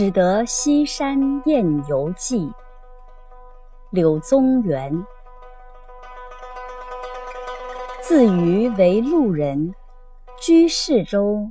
[0.00, 2.50] 始得西山宴游记。
[3.90, 5.04] 柳宗元，
[8.00, 9.74] 自余为路人，
[10.40, 11.50] 居士州，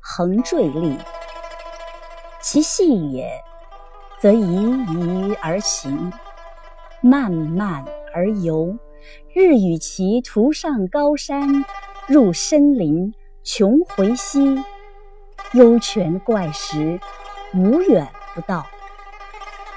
[0.00, 0.98] 横坠立。
[2.42, 3.30] 其细也，
[4.18, 6.12] 则怡怡而行，
[7.00, 8.76] 漫漫而游。
[9.32, 11.64] 日与其途上高山，
[12.08, 14.60] 入深林，穷回溪。
[15.52, 16.98] 幽泉怪石，
[17.56, 18.66] 无远不到。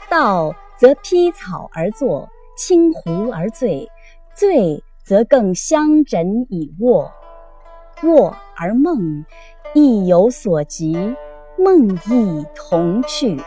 [0.09, 3.87] 道则披草而坐，倾壶而醉；
[4.35, 7.11] 醉则更相枕以卧。
[8.03, 9.25] 卧而梦，
[9.73, 11.15] 亦有所及，
[11.57, 13.41] 梦亦同趣。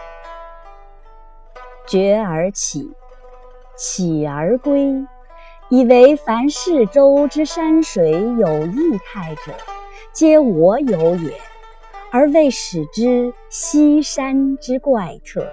[1.86, 2.92] 觉而起，
[3.76, 5.04] 起而归，
[5.68, 9.52] 以为凡是周之山水有异态者，
[10.12, 11.32] 皆我有也。
[12.14, 15.50] 而未始知西山之怪特。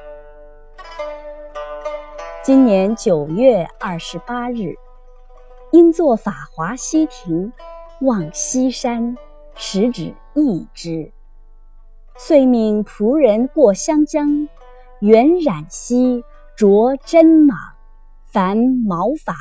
[2.43, 4.75] 今年九月二十八日，
[5.71, 7.53] 因作法华西亭，
[8.02, 9.15] 望西山，
[9.55, 11.13] 实指一之。
[12.17, 14.49] 遂命仆人过湘江，
[14.99, 16.25] 原染溪，
[16.57, 17.53] 着针蟒，
[18.33, 19.33] 凡毛发，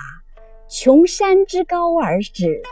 [0.69, 2.62] 穷山之高而止，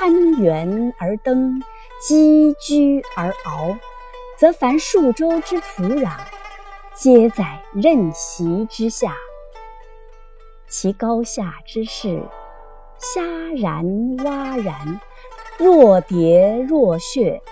[0.00, 1.62] 攀援而登。
[2.00, 3.76] 积居而遨，
[4.38, 6.12] 则凡数州之土壤，
[6.94, 9.14] 皆在任席之下。
[10.66, 12.22] 其高下之势，
[12.96, 13.20] 虾
[13.60, 14.98] 然蛙然，
[15.58, 17.42] 若蝶若穴，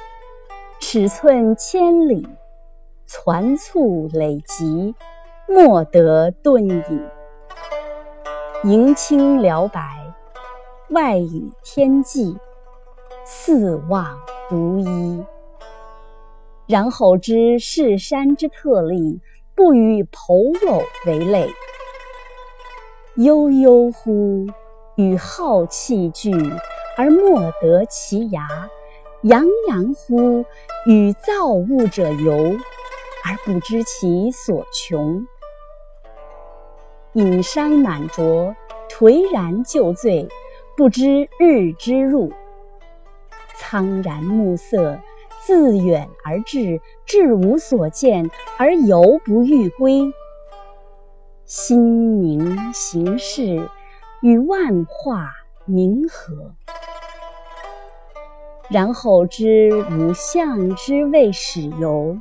[0.80, 2.26] 尺寸千里，
[3.04, 4.94] 攒簇累集，
[5.46, 6.60] 莫得遁
[6.90, 7.06] 隐。
[8.64, 9.97] 迎清辽白，
[10.90, 12.36] 外语天际，
[13.24, 14.18] 四望。
[14.48, 15.22] 独一，
[16.66, 19.20] 然后知是山之特立，
[19.54, 21.50] 不与朋友为类。
[23.16, 24.46] 悠悠乎，
[24.96, 26.32] 与浩气俱，
[26.96, 28.40] 而莫得其涯；
[29.20, 30.46] 洋洋乎，
[30.86, 32.56] 与造物者游，
[33.26, 35.26] 而不知其所穷。
[37.12, 38.54] 饮觞满酌，
[38.88, 40.26] 颓然就醉，
[40.78, 42.32] 不知日之入。
[43.56, 45.00] 苍然暮色，
[45.40, 50.12] 自远而至，至无所见，而犹不欲归。
[51.44, 51.80] 心
[52.20, 53.68] 明行事，
[54.20, 55.32] 与万化
[55.66, 56.54] 冥合。
[58.70, 62.16] 然后知吾向之未始游，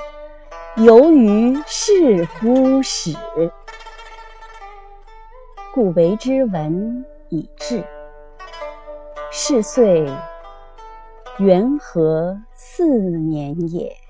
[0.78, 3.14] 游于是乎始。
[5.76, 7.84] 故为之文以志。
[9.40, 10.04] 是岁。
[11.38, 14.07] 元和四年也。